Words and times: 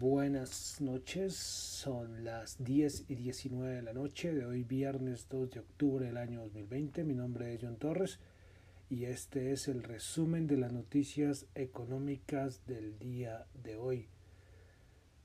Buenas 0.00 0.80
noches, 0.80 1.34
son 1.34 2.22
las 2.22 2.62
10 2.62 3.06
y 3.08 3.16
19 3.16 3.74
de 3.74 3.82
la 3.82 3.92
noche 3.92 4.32
de 4.32 4.44
hoy 4.44 4.62
viernes 4.62 5.26
2 5.28 5.50
de 5.50 5.58
octubre 5.58 6.06
del 6.06 6.18
año 6.18 6.40
2020. 6.42 7.02
Mi 7.02 7.14
nombre 7.14 7.52
es 7.52 7.60
John 7.60 7.78
Torres 7.78 8.20
y 8.88 9.06
este 9.06 9.50
es 9.50 9.66
el 9.66 9.82
resumen 9.82 10.46
de 10.46 10.56
las 10.56 10.72
noticias 10.72 11.46
económicas 11.56 12.64
del 12.64 12.96
día 13.00 13.46
de 13.60 13.74
hoy. 13.74 14.06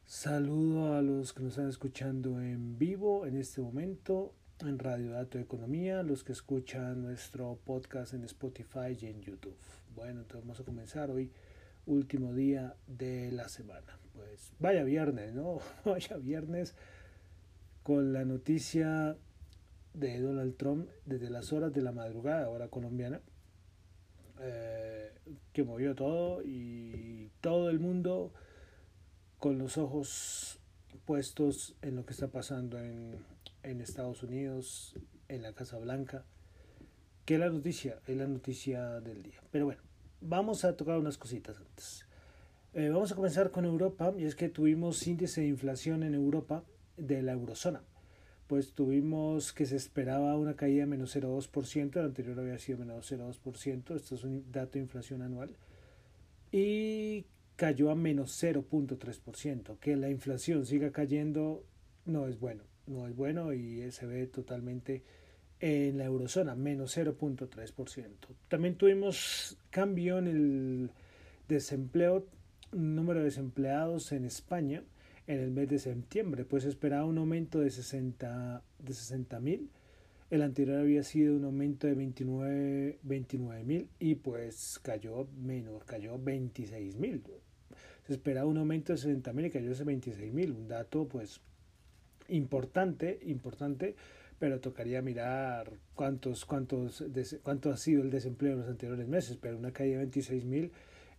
Saludo 0.05 0.95
a 0.95 1.03
los 1.03 1.33
que 1.33 1.43
nos 1.43 1.51
están 1.51 1.69
escuchando 1.69 2.41
en 2.41 2.79
vivo 2.79 3.27
en 3.27 3.37
este 3.37 3.61
momento 3.61 4.33
en 4.61 4.79
Radio 4.79 5.11
Dato 5.11 5.37
Economía, 5.37 6.01
los 6.01 6.23
que 6.23 6.31
escuchan 6.31 7.03
nuestro 7.03 7.59
podcast 7.63 8.15
en 8.15 8.23
Spotify 8.23 8.97
y 8.99 9.05
en 9.05 9.21
YouTube. 9.21 9.55
Bueno, 9.93 10.21
entonces 10.21 10.41
vamos 10.41 10.59
a 10.59 10.63
comenzar 10.63 11.11
hoy 11.11 11.29
último 11.85 12.33
día 12.33 12.75
de 12.87 13.31
la 13.31 13.49
semana. 13.49 13.99
Pues 14.13 14.53
vaya 14.59 14.83
viernes, 14.83 15.33
¿no? 15.33 15.59
Vaya 15.85 16.17
viernes 16.17 16.75
con 17.81 18.13
la 18.13 18.23
noticia 18.25 19.17
de 19.93 20.19
Donald 20.19 20.55
Trump 20.55 20.89
desde 21.05 21.29
las 21.29 21.51
horas 21.51 21.73
de 21.73 21.81
la 21.81 21.91
madrugada, 21.91 22.49
hora 22.49 22.67
colombiana, 22.69 23.21
eh, 24.39 25.11
que 25.51 25.63
movió 25.63 25.93
todo 25.95 26.41
y 26.43 27.31
todo 27.41 27.69
el 27.69 27.79
mundo 27.79 28.33
con 29.37 29.57
los 29.57 29.77
ojos 29.77 30.59
puestos 31.05 31.75
en 31.81 31.95
lo 31.95 32.05
que 32.05 32.13
está 32.13 32.29
pasando 32.29 32.79
en, 32.79 33.17
en 33.63 33.81
Estados 33.81 34.23
Unidos, 34.23 34.95
en 35.27 35.41
la 35.41 35.53
Casa 35.53 35.77
Blanca, 35.77 36.23
que 37.25 37.35
es 37.35 37.39
la 37.39 37.49
noticia, 37.49 37.99
es 38.07 38.17
la 38.17 38.27
noticia 38.27 39.01
del 39.01 39.23
día. 39.23 39.41
Pero 39.51 39.65
bueno, 39.65 39.81
vamos 40.23 40.65
a 40.65 40.75
tocar 40.75 40.97
unas 40.97 41.17
cositas 41.17 41.57
antes. 41.57 42.05
Eh, 42.73 42.89
vamos 42.89 43.11
a 43.11 43.15
comenzar 43.15 43.51
con 43.51 43.65
Europa 43.65 44.13
y 44.17 44.25
es 44.25 44.35
que 44.35 44.49
tuvimos 44.49 45.05
índice 45.05 45.41
de 45.41 45.47
inflación 45.47 46.03
en 46.03 46.15
Europa 46.15 46.63
de 46.97 47.21
la 47.21 47.33
eurozona. 47.33 47.83
Pues 48.47 48.73
tuvimos 48.73 49.53
que 49.53 49.65
se 49.65 49.75
esperaba 49.75 50.35
una 50.37 50.55
caída 50.55 50.81
de 50.81 50.87
menos 50.87 51.15
0,2%, 51.15 51.97
el 51.97 52.05
anterior 52.05 52.39
había 52.39 52.57
sido 52.57 52.79
menos 52.79 53.11
0,2%, 53.11 53.95
esto 53.95 54.15
es 54.15 54.23
un 54.23 54.51
dato 54.51 54.73
de 54.73 54.79
inflación 54.79 55.21
anual, 55.21 55.55
y 56.51 57.25
cayó 57.55 57.89
a 57.89 57.95
menos 57.95 58.41
0,3%. 58.43 59.77
Que 59.79 59.95
la 59.95 60.09
inflación 60.09 60.65
siga 60.65 60.91
cayendo 60.91 61.63
no 62.05 62.27
es 62.27 62.39
bueno, 62.39 62.63
no 62.85 63.07
es 63.07 63.15
bueno 63.15 63.53
y 63.53 63.89
se 63.91 64.05
ve 64.05 64.27
totalmente 64.27 65.03
en 65.65 65.97
la 65.97 66.03
eurozona, 66.03 66.55
menos 66.55 66.97
0.3%. 66.97 68.05
También 68.49 68.75
tuvimos 68.75 69.57
cambio 69.69 70.17
en 70.17 70.27
el 70.27 70.91
desempleo, 71.47 72.25
número 72.73 73.19
de 73.19 73.25
desempleados 73.25 74.11
en 74.11 74.25
España 74.25 74.83
en 75.25 75.39
el 75.39 75.51
mes 75.51 75.69
de 75.69 75.79
septiembre, 75.79 76.43
pues 76.43 76.65
esperaba 76.65 77.05
un 77.05 77.17
aumento 77.17 77.61
de 77.61 77.69
60 77.69 78.61
de 78.77 78.93
60 78.93 79.39
mil. 79.39 79.69
El 80.29 80.41
anterior 80.41 80.79
había 80.79 81.01
sido 81.01 81.37
un 81.37 81.45
aumento 81.45 81.87
de 81.87 81.93
29 81.93 83.63
mil 83.63 83.87
y 83.99 84.15
pues 84.15 84.81
cayó 84.83 85.29
menos, 85.41 85.85
cayó 85.85 86.19
26 86.19 86.97
mil. 86.97 87.23
Se 88.05 88.11
esperaba 88.11 88.47
un 88.47 88.57
aumento 88.57 88.91
de 88.91 88.97
60 88.97 89.31
mil 89.31 89.45
y 89.45 89.49
cayó 89.49 89.71
ese 89.71 89.85
26 89.85 90.33
mil, 90.33 90.51
un 90.51 90.67
dato 90.67 91.07
pues 91.07 91.39
importante, 92.27 93.17
importante 93.27 93.95
pero 94.43 94.59
tocaría 94.59 95.01
mirar 95.01 95.71
cuántos, 95.95 96.43
cuántos, 96.43 97.01
cuánto 97.43 97.71
ha 97.71 97.77
sido 97.77 98.03
el 98.03 98.09
desempleo 98.09 98.51
en 98.51 98.59
los 98.59 98.67
anteriores 98.67 99.07
meses, 99.07 99.37
pero 99.39 99.57
una 99.57 99.71
caída 99.71 99.93
de 99.93 99.99
26 99.99 100.43
mil 100.43 100.69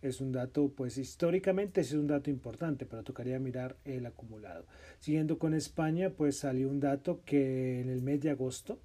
es 0.03 0.21
un 0.21 0.31
dato, 0.31 0.69
pues 0.69 0.99
históricamente 0.99 1.81
es 1.81 1.91
un 1.93 2.05
dato 2.05 2.29
importante, 2.29 2.85
pero 2.85 3.01
tocaría 3.01 3.39
mirar 3.39 3.77
el 3.83 4.05
acumulado. 4.05 4.67
Siguiendo 4.99 5.39
con 5.39 5.55
España, 5.55 6.11
pues 6.11 6.37
salió 6.37 6.69
un 6.69 6.79
dato 6.79 7.21
que 7.25 7.81
en 7.81 7.89
el 7.89 8.03
mes 8.03 8.21
de 8.21 8.29
agosto 8.29 8.77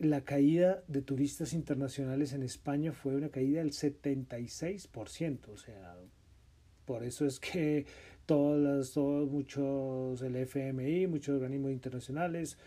la 0.00 0.22
caída 0.22 0.82
de 0.88 1.00
turistas 1.00 1.52
internacionales 1.52 2.32
en 2.32 2.42
España 2.42 2.90
fue 2.90 3.14
una 3.14 3.28
caída 3.28 3.60
del 3.60 3.70
76%, 3.70 5.48
o 5.48 5.56
sea, 5.56 5.94
por 6.84 7.04
eso 7.04 7.24
es 7.24 7.38
que 7.38 7.86
todos, 8.26 8.92
todos 8.92 9.30
muchos, 9.30 10.20
el 10.22 10.34
FMI, 10.34 11.06
muchos 11.06 11.36
organismos 11.36 11.70
internacionales, 11.70 12.58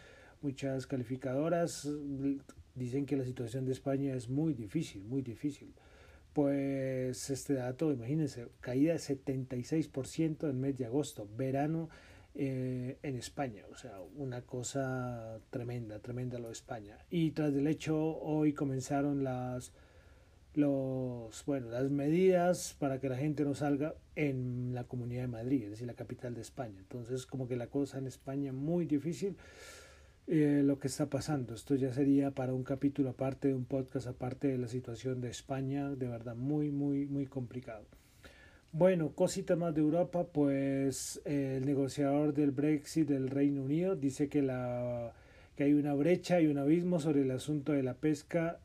Muchas 0.41 0.87
calificadoras 0.87 1.89
dicen 2.75 3.05
que 3.05 3.17
la 3.17 3.25
situación 3.25 3.65
de 3.65 3.73
España 3.73 4.15
es 4.15 4.29
muy 4.29 4.53
difícil, 4.53 5.03
muy 5.03 5.21
difícil. 5.21 5.73
Pues 6.33 7.29
este 7.29 7.55
dato, 7.55 7.91
imagínense, 7.91 8.47
caída 8.61 8.93
de 8.93 8.99
76% 8.99 10.49
en 10.49 10.61
mes 10.61 10.77
de 10.77 10.85
agosto, 10.85 11.27
verano 11.35 11.89
eh, 12.35 12.97
en 13.01 13.15
España, 13.17 13.63
o 13.71 13.75
sea, 13.75 13.99
una 14.15 14.43
cosa 14.43 15.39
tremenda, 15.49 15.99
tremenda 15.99 16.39
lo 16.39 16.47
de 16.47 16.53
España. 16.53 16.97
Y 17.09 17.31
tras 17.31 17.53
el 17.53 17.67
hecho, 17.67 17.97
hoy 17.97 18.53
comenzaron 18.53 19.23
las, 19.23 19.73
los, 20.53 21.43
bueno, 21.45 21.69
las 21.69 21.89
medidas 21.89 22.75
para 22.79 22.99
que 22.99 23.09
la 23.09 23.17
gente 23.17 23.43
no 23.43 23.55
salga 23.55 23.95
en 24.15 24.73
la 24.73 24.83
Comunidad 24.83 25.23
de 25.23 25.27
Madrid, 25.27 25.63
es 25.63 25.71
decir, 25.71 25.87
la 25.87 25.95
capital 25.95 26.35
de 26.35 26.41
España. 26.41 26.79
Entonces, 26.79 27.25
como 27.25 27.47
que 27.47 27.55
la 27.55 27.67
cosa 27.67 27.97
en 27.97 28.07
España 28.07 28.53
muy 28.53 28.85
difícil. 28.85 29.35
Eh, 30.31 30.61
lo 30.63 30.77
que 30.77 30.89
está 30.89 31.07
pasando. 31.07 31.55
Esto 31.55 31.73
ya 31.73 31.91
sería 31.91 32.29
para 32.29 32.53
un 32.53 32.63
capítulo 32.63 33.09
aparte 33.09 33.47
de 33.47 33.55
un 33.55 33.65
podcast 33.65 34.05
aparte 34.05 34.47
de 34.47 34.59
la 34.59 34.67
situación 34.67 35.21
de 35.21 35.29
España, 35.29 35.89
de 35.89 36.07
verdad 36.07 36.35
muy, 36.35 36.69
muy, 36.69 37.07
muy 37.07 37.25
complicado. 37.25 37.83
Bueno, 38.71 39.09
cositas 39.15 39.57
más 39.57 39.73
de 39.73 39.81
Europa, 39.81 40.27
pues 40.31 41.19
el 41.25 41.65
negociador 41.65 42.35
del 42.35 42.51
Brexit 42.51 43.07
del 43.07 43.31
Reino 43.31 43.63
Unido 43.63 43.95
dice 43.95 44.29
que, 44.29 44.43
la, 44.43 45.13
que 45.57 45.63
hay 45.63 45.73
una 45.73 45.95
brecha 45.95 46.39
y 46.39 46.45
un 46.45 46.59
abismo 46.59 46.99
sobre 46.99 47.23
el 47.23 47.31
asunto 47.31 47.71
de 47.71 47.81
la 47.81 47.95
pesca 47.95 48.59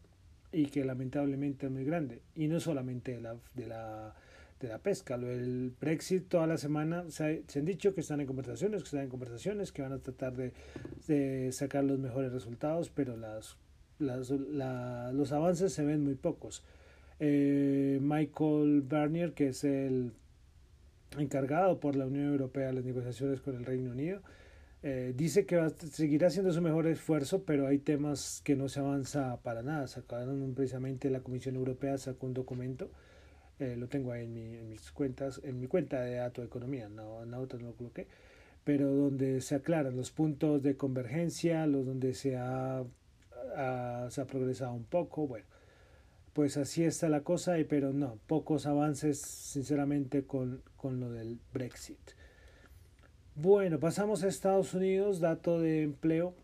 y 0.53 0.67
que 0.67 0.85
lamentablemente 0.85 1.65
es 1.65 1.73
muy 1.73 1.85
grande. 1.85 2.21
Y 2.35 2.47
no 2.47 2.61
solamente 2.61 3.13
de 3.13 3.23
la, 3.23 3.37
de 3.55 3.67
la 3.67 4.15
de 4.61 4.69
la 4.69 4.79
pesca. 4.79 5.17
Lo 5.17 5.29
del 5.29 5.73
Brexit 5.79 6.29
toda 6.29 6.47
la 6.47 6.57
semana 6.57 7.05
se, 7.09 7.45
han 7.55 7.65
dicho 7.65 7.95
que 7.95 8.01
están 8.01 8.21
en 8.21 8.27
conversaciones, 8.27 8.83
que 8.83 8.87
están 8.87 9.03
en 9.03 9.09
conversaciones, 9.09 9.73
que 9.73 9.83
van 9.83 9.93
a 9.93 9.99
tratar 9.99 10.35
de, 10.37 11.53
sacar 11.53 11.85
los 11.85 11.99
mejores 11.99 12.33
resultados, 12.33 12.91
pero 12.91 13.17
las, 13.17 13.57
las 13.99 14.31
la, 14.31 15.13
los 15.13 15.33
avances 15.33 15.73
se 15.73 15.85
ven 15.85 16.03
muy 16.03 16.15
pocos. 16.15 16.65
Eh, 17.21 17.99
Michael 18.01 18.83
Barnier, 18.83 19.35
que 19.35 19.49
es 19.49 19.65
el 19.65 20.13
encargado 21.19 21.79
por 21.79 21.95
la 21.95 22.07
Unión 22.07 22.27
Europea 22.27 22.69
de 22.69 22.73
las 22.73 22.85
negociaciones 22.85 23.41
con 23.41 23.57
el 23.57 23.65
Reino 23.65 23.91
Unido, 23.91 24.23
eh, 24.83 25.15
dice 25.17 25.47
que 25.47 25.57
va, 25.57 25.71
seguirá 25.71 26.27
haciendo 26.27 26.53
su 26.53 26.61
mejor 26.61 26.87
esfuerzo, 26.87 27.45
pero 27.45 27.67
hay 27.67 27.79
temas 27.79 28.43
que 28.45 28.55
no 28.55 28.69
se 28.69 28.81
avanza 28.81 29.41
para 29.43 29.63
nada. 29.63 29.87
Sacaron 29.87 30.55
precisamente 30.55 31.09
la 31.09 31.21
Comisión 31.21 31.57
Europea 31.57 31.97
sacó 31.97 32.27
un 32.27 32.35
documento 32.35 32.91
eh, 33.59 33.77
lo 33.77 33.89
tengo 33.89 34.13
ahí 34.13 34.25
en, 34.25 34.33
mi, 34.33 34.57
en, 34.57 34.69
mis 34.69 34.91
cuentas, 34.91 35.41
en 35.45 35.61
mi 35.61 35.67
cuenta 35.67 36.01
de 36.01 36.17
de 36.19 36.45
economía, 36.45 36.89
no, 36.89 37.19
otra 37.39 37.59
no 37.59 37.69
lo 37.69 37.75
coloqué, 37.75 38.09
pero 38.65 38.91
donde 38.91 39.41
se 39.41 39.55
aclaran 39.55 39.97
los 39.97 40.11
puntos 40.11 40.63
de 40.63 40.77
convergencia, 40.77 41.67
los 41.67 41.87
donde 41.87 42.15
se 42.15 42.37
ha, 42.37 42.85
se 44.11 44.21
ha 44.21 44.25
progresado 44.27 44.73
un 44.73 44.85
poco, 44.85 45.27
bueno, 45.27 45.47
pues 46.33 46.57
así 46.57 46.83
está 46.83 47.09
la 47.09 47.21
cosa, 47.21 47.55
pero 47.69 47.93
no, 47.93 48.19
pocos 48.27 48.67
avances 48.67 49.21
sinceramente 49.21 50.25
con, 50.25 50.63
con 50.77 50.99
lo 50.99 51.11
del 51.13 51.39
Brexit. 51.53 52.01
Bueno, 53.37 53.79
pasamos 53.79 54.25
a 54.25 54.29
Estados 54.29 54.75
Unidos, 54.75 55.21
dato 55.21 55.61
de 55.61 55.83
empleo, 55.83 56.35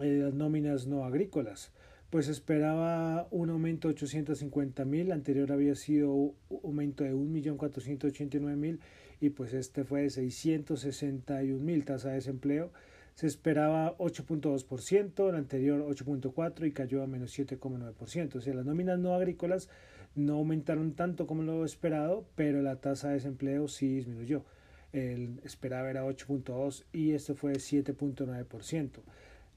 eh, 0.00 0.20
las 0.22 0.34
nóminas 0.34 0.86
no 0.86 1.04
agrícolas 1.04 1.72
pues 2.10 2.28
esperaba 2.28 3.28
un 3.30 3.50
aumento 3.50 3.88
de 3.88 3.94
850 3.94 4.84
mil, 4.84 5.12
anterior 5.12 5.52
había 5.52 5.74
sido 5.74 6.12
un 6.12 6.34
aumento 6.64 7.04
de 7.04 7.14
1.489.000 7.14 8.78
y 9.20 9.30
pues 9.30 9.52
este 9.52 9.84
fue 9.84 10.02
de 10.02 10.10
661 10.10 11.62
mil 11.62 11.84
tasa 11.84 12.08
de 12.08 12.14
desempleo. 12.14 12.72
Se 13.14 13.26
esperaba 13.26 13.98
8.2%, 13.98 15.28
el 15.28 15.34
anterior 15.34 15.84
8.4% 15.88 16.66
y 16.66 16.72
cayó 16.72 17.02
a 17.02 17.06
menos 17.06 17.36
7,9%. 17.36 18.36
O 18.36 18.40
sea, 18.40 18.54
las 18.54 18.64
nóminas 18.64 18.98
no 18.98 19.12
agrícolas 19.12 19.68
no 20.14 20.34
aumentaron 20.34 20.92
tanto 20.94 21.26
como 21.26 21.42
lo 21.42 21.64
esperado, 21.64 22.24
pero 22.36 22.62
la 22.62 22.76
tasa 22.76 23.08
de 23.08 23.14
desempleo 23.14 23.68
sí 23.68 23.88
disminuyó. 23.88 24.44
El 24.92 25.40
esperaba 25.44 25.90
era 25.90 26.06
8.2 26.06 26.84
y 26.92 27.12
este 27.12 27.34
fue 27.34 27.54
7.9%. 27.54 29.00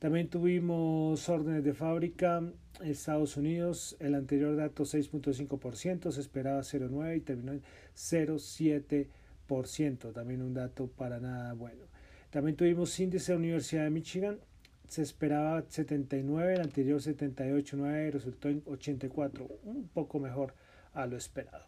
También 0.02 0.28
tuvimos 0.30 1.30
órdenes 1.30 1.64
de 1.64 1.76
fábrica 1.76 2.42
Estados 2.84 3.38
Unidos, 3.38 3.96
el 4.00 4.16
anterior 4.16 4.56
dato 4.56 4.84
6.5%, 4.84 6.10
se 6.10 6.22
esperaba 6.22 6.62
0.9 6.62 7.18
y 7.18 7.20
terminó 7.20 7.52
en 7.52 7.62
0.7%, 7.94 10.12
también 10.12 10.42
un 10.42 10.56
dato 10.56 10.88
para 10.88 11.20
nada 11.20 11.54
bueno. 11.54 11.84
También 12.32 12.56
tuvimos 12.56 13.00
índice 13.00 13.34
de 13.34 13.38
Universidad 13.38 13.84
de 13.84 13.92
Michigan, 13.92 14.40
se 14.88 15.04
esperaba 15.04 15.64
79, 15.68 16.56
el 16.56 16.62
anterior 16.62 17.00
78.9 17.00 18.12
resultó 18.12 18.50
en 18.50 18.64
84, 18.66 19.48
un 19.66 19.88
poco 19.88 20.20
mejor 20.20 20.56
a 20.94 21.06
lo 21.06 21.16
esperado. 21.16 21.68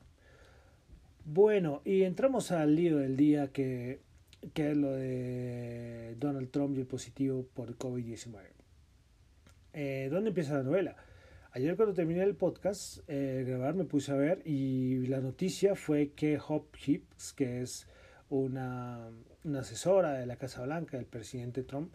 Bueno, 1.23 1.83
y 1.85 2.01
entramos 2.01 2.51
al 2.51 2.75
lío 2.75 2.97
del 2.97 3.15
día 3.15 3.49
que, 3.49 3.99
que 4.53 4.71
es 4.71 4.77
lo 4.77 4.91
de 4.91 6.15
Donald 6.19 6.49
Trump 6.51 6.77
y 6.77 6.81
el 6.81 6.87
positivo 6.87 7.45
por 7.53 7.77
COVID-19. 7.77 8.41
Eh, 9.73 10.09
¿Dónde 10.11 10.29
empieza 10.29 10.57
la 10.57 10.63
novela? 10.63 10.95
Ayer 11.51 11.75
cuando 11.75 11.93
terminé 11.93 12.23
el 12.23 12.35
podcast, 12.35 12.99
eh, 13.07 13.43
grabar, 13.47 13.75
me 13.75 13.85
puse 13.85 14.11
a 14.11 14.15
ver 14.15 14.41
y 14.45 15.05
la 15.07 15.19
noticia 15.21 15.75
fue 15.75 16.11
que 16.15 16.39
Hop 16.47 16.65
Hips, 16.85 17.33
que 17.33 17.61
es 17.61 17.87
una, 18.29 19.09
una 19.43 19.59
asesora 19.59 20.13
de 20.13 20.25
la 20.25 20.37
Casa 20.37 20.63
Blanca 20.63 20.97
del 20.97 21.05
presidente 21.05 21.63
Trump, 21.63 21.93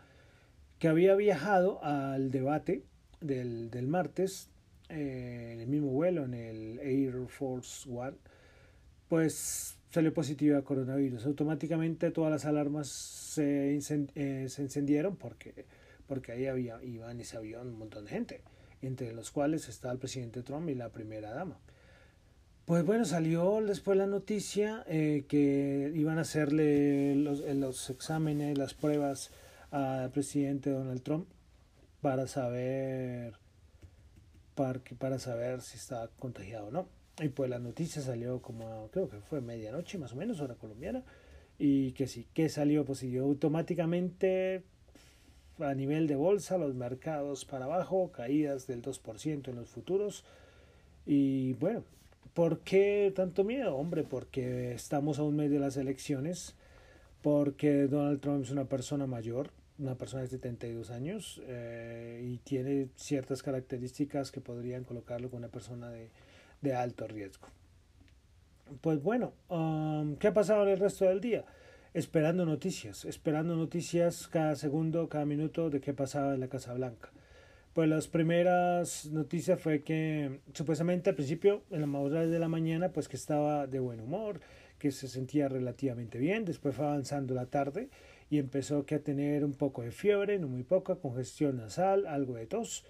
que 0.78 0.88
había 0.88 1.14
viajado 1.16 1.82
al 1.82 2.30
debate 2.30 2.84
del, 3.20 3.70
del 3.70 3.88
martes 3.88 4.50
eh, 4.88 5.50
en 5.52 5.60
el 5.60 5.66
mismo 5.66 5.88
vuelo, 5.88 6.24
en 6.24 6.34
el 6.34 6.78
Air 6.80 7.26
Force 7.28 7.88
One, 7.90 8.16
pues 9.08 9.77
salió 9.90 10.12
positiva 10.12 10.58
a 10.58 10.62
coronavirus. 10.62 11.26
Automáticamente 11.26 12.10
todas 12.10 12.30
las 12.30 12.44
alarmas 12.44 12.88
se, 12.88 13.76
eh, 13.76 14.48
encendieron 14.58 15.16
porque, 15.16 15.66
porque 16.06 16.32
ahí 16.32 16.46
había, 16.46 16.82
iba 16.82 17.10
en 17.10 17.20
ese 17.20 17.36
avión 17.36 17.68
un 17.68 17.78
montón 17.78 18.04
de 18.04 18.10
gente 18.10 18.42
entre 18.82 19.12
los 19.12 19.30
cuales 19.30 19.68
está 19.68 19.90
el 19.90 19.98
presidente 19.98 20.42
Trump 20.42 20.68
y 20.68 20.74
la 20.74 20.90
primera 20.90 21.32
dama. 21.32 21.58
Pues 22.64 22.84
bueno, 22.84 23.04
salió 23.04 23.60
después 23.62 23.96
la 23.96 24.06
noticia 24.06 24.84
eh, 24.86 25.24
que 25.26 25.90
iban 25.94 26.18
a 26.18 26.20
hacerle 26.20 27.14
los, 27.16 27.40
eh, 27.40 27.54
los 27.54 27.88
exámenes, 27.88 28.58
las 28.58 28.74
pruebas 28.74 29.30
al 29.70 30.10
presidente 30.10 30.70
Donald 30.70 31.02
Trump 31.02 31.26
para 32.02 32.26
saber 32.26 33.34
para, 34.54 34.80
para 34.98 35.18
saber 35.18 35.62
si 35.62 35.76
está 35.76 36.10
contagiado 36.18 36.66
o 36.66 36.70
no. 36.70 36.97
Y 37.20 37.28
pues 37.28 37.50
la 37.50 37.58
noticia 37.58 38.00
salió 38.00 38.40
como, 38.40 38.88
creo 38.92 39.08
que 39.08 39.18
fue 39.20 39.40
medianoche 39.40 39.98
más 39.98 40.12
o 40.12 40.16
menos, 40.16 40.40
hora 40.40 40.54
colombiana, 40.54 41.02
y 41.58 41.92
que 41.92 42.06
sí, 42.06 42.26
que 42.32 42.48
salió 42.48 42.84
positivo. 42.84 43.26
Automáticamente 43.26 44.62
a 45.58 45.74
nivel 45.74 46.06
de 46.06 46.14
bolsa, 46.14 46.58
los 46.58 46.74
mercados 46.74 47.44
para 47.44 47.64
abajo, 47.64 48.12
caídas 48.12 48.66
del 48.68 48.82
2% 48.82 49.48
en 49.48 49.56
los 49.56 49.68
futuros. 49.68 50.24
Y 51.06 51.54
bueno, 51.54 51.82
¿por 52.34 52.60
qué 52.60 53.12
tanto 53.14 53.42
miedo? 53.42 53.76
Hombre, 53.76 54.04
porque 54.04 54.72
estamos 54.72 55.18
a 55.18 55.24
un 55.24 55.34
mes 55.36 55.50
de 55.50 55.58
las 55.58 55.76
elecciones, 55.76 56.54
porque 57.22 57.88
Donald 57.88 58.20
Trump 58.20 58.44
es 58.44 58.50
una 58.52 58.66
persona 58.66 59.08
mayor, 59.08 59.50
una 59.78 59.96
persona 59.96 60.22
de 60.22 60.28
72 60.28 60.90
años, 60.90 61.40
eh, 61.46 62.22
y 62.24 62.36
tiene 62.38 62.88
ciertas 62.94 63.42
características 63.42 64.30
que 64.30 64.40
podrían 64.40 64.84
colocarlo 64.84 65.30
como 65.30 65.38
una 65.38 65.48
persona 65.48 65.90
de, 65.90 66.10
de 66.60 66.74
alto 66.74 67.06
riesgo. 67.06 67.48
Pues 68.80 69.02
bueno, 69.02 69.32
um, 69.48 70.16
¿qué 70.16 70.28
ha 70.28 70.34
pasado 70.34 70.62
en 70.64 70.70
el 70.70 70.78
resto 70.78 71.06
del 71.06 71.20
día? 71.20 71.44
esperando 71.94 72.44
noticias, 72.44 73.04
esperando 73.04 73.56
noticias 73.56 74.28
cada 74.28 74.54
segundo, 74.56 75.08
cada 75.08 75.24
minuto 75.24 75.70
de 75.70 75.80
qué 75.80 75.94
pasaba 75.94 76.34
en 76.34 76.40
la 76.40 76.48
Casa 76.48 76.74
Blanca. 76.74 77.10
Pues 77.72 77.88
las 77.88 78.08
primeras 78.08 79.06
noticias 79.06 79.60
fue 79.60 79.82
que 79.82 80.40
supuestamente 80.52 81.10
al 81.10 81.16
principio, 81.16 81.62
en 81.70 81.80
la 81.80 81.86
madrugada 81.86 82.26
de 82.26 82.38
la 82.38 82.48
mañana, 82.48 82.92
pues 82.92 83.08
que 83.08 83.16
estaba 83.16 83.66
de 83.66 83.78
buen 83.78 84.00
humor, 84.00 84.40
que 84.78 84.90
se 84.90 85.08
sentía 85.08 85.48
relativamente 85.48 86.18
bien, 86.18 86.44
después 86.44 86.74
fue 86.74 86.86
avanzando 86.86 87.34
la 87.34 87.46
tarde 87.46 87.88
y 88.30 88.38
empezó 88.38 88.84
que 88.84 88.96
a 88.96 89.02
tener 89.02 89.44
un 89.44 89.54
poco 89.54 89.82
de 89.82 89.90
fiebre, 89.90 90.38
no 90.38 90.48
muy 90.48 90.62
poca, 90.62 90.96
congestión 90.96 91.56
nasal, 91.56 92.06
algo 92.06 92.34
de 92.34 92.46
tos. 92.46 92.84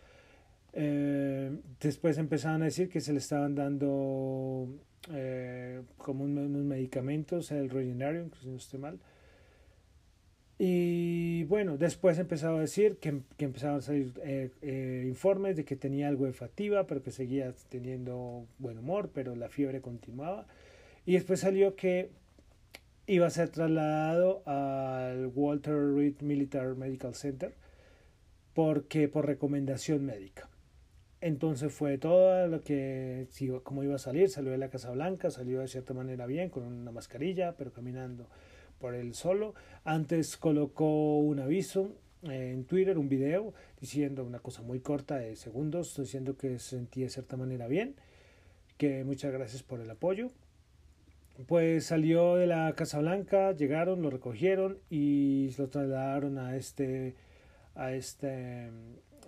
Eh, 0.72 1.50
después 1.80 2.18
empezaron 2.18 2.62
a 2.62 2.66
decir 2.66 2.88
que 2.88 3.00
se 3.00 3.12
le 3.12 3.18
estaban 3.18 3.54
dando 3.54 4.68
eh, 5.12 5.82
como 5.96 6.24
unos 6.24 6.64
medicamentos, 6.64 7.50
el 7.50 7.70
Regenerium, 7.70 8.30
si 8.40 8.48
no 8.48 8.56
esté 8.56 8.78
mal. 8.78 8.98
Y 10.58 11.44
bueno, 11.44 11.78
después 11.78 12.18
empezaba 12.18 12.58
a 12.58 12.62
decir 12.62 12.96
que, 12.96 13.20
que 13.36 13.44
empezaban 13.44 13.78
a 13.78 13.80
salir 13.80 14.12
eh, 14.24 14.50
eh, 14.60 15.04
informes 15.06 15.56
de 15.56 15.64
que 15.64 15.76
tenía 15.76 16.08
algo 16.08 16.26
de 16.26 16.32
fatiga, 16.32 16.84
pero 16.86 17.02
que 17.02 17.12
seguía 17.12 17.54
teniendo 17.68 18.44
buen 18.58 18.78
humor, 18.78 19.10
pero 19.14 19.36
la 19.36 19.48
fiebre 19.48 19.80
continuaba. 19.80 20.46
Y 21.06 21.12
después 21.12 21.40
salió 21.40 21.76
que 21.76 22.10
iba 23.06 23.26
a 23.26 23.30
ser 23.30 23.50
trasladado 23.50 24.42
al 24.46 25.28
Walter 25.28 25.94
Reed 25.94 26.20
Military 26.22 26.76
Medical 26.76 27.14
Center 27.14 27.54
porque 28.52 29.08
por 29.08 29.26
recomendación 29.26 30.04
médica. 30.04 30.48
Entonces 31.20 31.72
fue 31.72 31.98
todo 31.98 32.46
lo 32.46 32.62
que, 32.62 33.26
como 33.64 33.82
iba 33.82 33.96
a 33.96 33.98
salir, 33.98 34.28
salió 34.28 34.52
de 34.52 34.58
la 34.58 34.70
Casa 34.70 34.90
Blanca, 34.92 35.30
salió 35.30 35.60
de 35.60 35.68
cierta 35.68 35.92
manera 35.92 36.26
bien, 36.26 36.48
con 36.48 36.62
una 36.62 36.92
mascarilla, 36.92 37.56
pero 37.56 37.72
caminando 37.72 38.28
por 38.78 38.94
él 38.94 39.14
solo. 39.14 39.54
Antes 39.84 40.36
colocó 40.36 41.18
un 41.18 41.40
aviso 41.40 41.90
en 42.22 42.64
Twitter, 42.64 42.98
un 42.98 43.08
video, 43.08 43.52
diciendo 43.80 44.24
una 44.24 44.38
cosa 44.38 44.62
muy 44.62 44.78
corta 44.78 45.16
de 45.16 45.34
segundos, 45.34 45.96
diciendo 45.96 46.36
que 46.36 46.58
se 46.60 46.76
sentía 46.76 47.06
de 47.06 47.10
cierta 47.10 47.36
manera 47.36 47.66
bien, 47.66 47.96
que 48.76 49.02
muchas 49.02 49.32
gracias 49.32 49.64
por 49.64 49.80
el 49.80 49.90
apoyo. 49.90 50.28
Pues 51.46 51.86
salió 51.86 52.36
de 52.36 52.46
la 52.46 52.72
Casa 52.76 52.98
Blanca, 53.00 53.52
llegaron, 53.52 54.02
lo 54.02 54.10
recogieron 54.10 54.78
y 54.90 55.50
lo 55.56 55.68
trasladaron 55.68 56.38
a 56.38 56.56
este, 56.56 57.14
a 57.74 57.92
este 57.92 58.70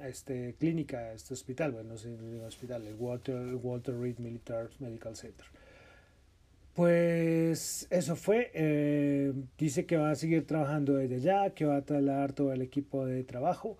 este, 0.04 0.54
clínica, 0.58 1.12
este 1.12 1.34
hospital, 1.34 1.72
bueno, 1.72 1.90
no 1.90 1.96
sé, 1.98 2.08
el 2.08 2.40
hospital, 2.40 2.86
el 2.86 2.94
Walter, 2.94 3.54
Walter 3.56 3.98
Reed 3.98 4.18
Military 4.18 4.70
Medical 4.78 5.16
Center. 5.16 5.46
Pues 6.74 7.86
eso 7.90 8.16
fue, 8.16 8.50
eh, 8.54 9.32
dice 9.58 9.86
que 9.86 9.96
va 9.96 10.12
a 10.12 10.14
seguir 10.14 10.46
trabajando 10.46 10.94
desde 10.94 11.16
allá, 11.16 11.50
que 11.50 11.64
va 11.64 11.76
a 11.76 11.82
trasladar 11.82 12.32
todo 12.32 12.52
el 12.52 12.62
equipo 12.62 13.04
de 13.06 13.24
trabajo 13.24 13.76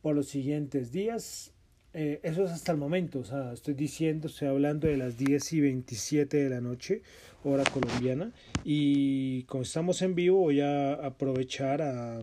por 0.00 0.16
los 0.16 0.28
siguientes 0.28 0.92
días. 0.92 1.52
Eh, 1.94 2.20
eso 2.22 2.44
es 2.44 2.50
hasta 2.50 2.72
el 2.72 2.78
momento, 2.78 3.20
o 3.20 3.24
sea, 3.24 3.52
estoy 3.52 3.74
diciendo, 3.74 4.28
estoy 4.28 4.48
hablando 4.48 4.88
de 4.88 4.96
las 4.96 5.18
10 5.18 5.52
y 5.52 5.60
27 5.60 6.38
de 6.38 6.48
la 6.48 6.62
noche, 6.62 7.02
hora 7.44 7.64
colombiana, 7.64 8.32
y 8.64 9.42
como 9.44 9.62
estamos 9.62 10.00
en 10.00 10.14
vivo 10.14 10.38
voy 10.38 10.62
a 10.62 10.94
aprovechar 10.94 11.82
a, 11.82 12.22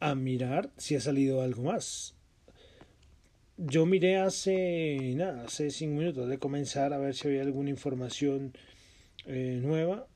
a 0.00 0.14
mirar 0.14 0.70
si 0.78 0.96
ha 0.96 1.00
salido 1.00 1.42
algo 1.42 1.62
más. 1.62 2.14
Yo 3.56 3.86
miré 3.86 4.16
hace, 4.16 5.14
nada, 5.14 5.44
hace 5.44 5.70
cinco 5.70 6.00
minutos 6.00 6.28
de 6.28 6.38
comenzar 6.38 6.92
a 6.92 6.98
ver 6.98 7.14
si 7.14 7.28
había 7.28 7.42
alguna 7.42 7.70
información 7.70 8.52
eh, 9.26 9.60
nueva. 9.62 10.08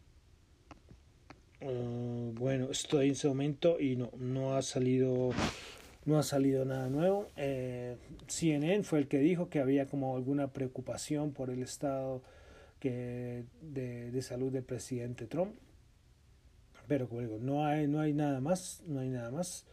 Uh, 1.61 2.33
bueno, 2.35 2.69
estoy 2.73 3.07
en 3.07 3.13
ese 3.13 3.29
momento 3.29 3.79
y 3.79 3.95
no, 3.95 4.11
no 4.19 4.57
ha 4.57 4.63
salido, 4.63 5.31
no 6.05 6.19
ha 6.19 6.25
salido 6.25 6.65
nada 6.65 6.89
nuevo. 6.89 7.29
Eh, 7.37 7.97
CNN 8.27 8.83
fue 8.83 8.99
el 8.99 9.07
que 9.07 9.19
dijo 9.19 9.49
que 9.49 9.61
había 9.61 9.87
como 9.87 10.17
alguna 10.17 10.49
preocupación 10.49 11.33
por 11.33 11.51
el 11.51 11.63
estado 11.63 12.23
que, 12.81 13.45
de, 13.63 14.11
de 14.11 14.23
salud 14.23 14.51
del 14.51 14.65
presidente 14.65 15.27
Trump. 15.27 15.55
Pero 16.89 17.09
como 17.09 17.21
digo, 17.21 17.39
no 17.41 17.65
hay, 17.65 17.87
no 17.87 18.01
hay 18.01 18.15
nada 18.15 18.41
más, 18.41 18.83
no 18.85 18.99
hay 18.99 19.11
nada 19.11 19.31
más. 19.31 19.65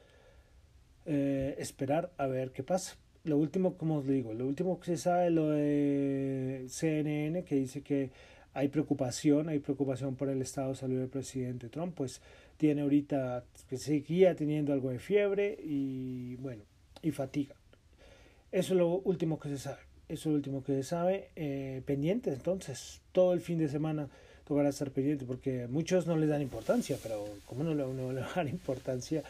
Eh, 1.07 1.55
esperar 1.57 2.11
a 2.17 2.27
ver 2.27 2.51
qué 2.51 2.61
pasa 2.61 2.95
lo 3.25 3.37
último, 3.37 3.75
como 3.75 3.97
os 3.97 4.07
digo, 4.07 4.33
lo 4.33 4.47
último 4.47 4.79
que 4.79 4.85
se 4.85 4.97
sabe 4.97 5.31
lo 5.31 5.49
de 5.49 6.65
CNN 6.69 7.43
que 7.43 7.55
dice 7.55 7.81
que 7.81 8.11
hay 8.53 8.69
preocupación, 8.69 9.49
hay 9.49 9.59
preocupación 9.59 10.15
por 10.15 10.29
el 10.29 10.41
estado 10.41 10.69
de 10.69 10.75
salud 10.75 10.99
del 10.99 11.09
presidente 11.09 11.67
Trump, 11.67 11.93
pues 11.95 12.21
tiene 12.57 12.83
ahorita, 12.83 13.43
que 13.69 13.77
seguía 13.77 14.35
teniendo 14.35 14.71
algo 14.71 14.91
de 14.91 14.99
fiebre 14.99 15.57
y 15.61 16.35
bueno, 16.37 16.63
y 17.01 17.11
fatiga. 17.11 17.55
Eso 18.51 18.73
es 18.73 18.79
lo 18.79 18.87
último 18.87 19.39
que 19.39 19.49
se 19.49 19.57
sabe. 19.57 19.81
Eso 20.07 20.21
es 20.21 20.25
lo 20.27 20.35
último 20.35 20.63
que 20.63 20.73
se 20.73 20.83
sabe. 20.83 21.29
Eh, 21.35 21.83
entonces, 21.87 23.01
todo 23.11 23.33
el 23.33 23.41
fin 23.41 23.57
de 23.57 23.67
semana 23.67 24.07
tocará 24.45 24.69
estar 24.69 24.91
pendiente 24.91 25.25
porque 25.25 25.67
muchos 25.67 26.07
no 26.07 26.15
les 26.15 26.29
dan 26.29 26.41
importancia, 26.41 26.97
pero 27.01 27.25
¿cómo 27.45 27.63
no 27.63 27.73
le, 27.73 27.83
no 27.83 28.13
le 28.13 28.21
dar 28.21 28.47
importancia 28.47 29.23